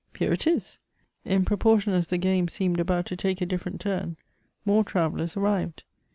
[0.17, 0.79] Here it is!
[1.25, 4.17] In proportion as the game seemed about to take a different turn,
[4.65, 5.83] more travellers arrived.